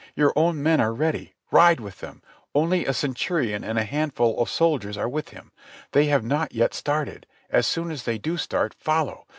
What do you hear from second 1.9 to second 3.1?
them. Only a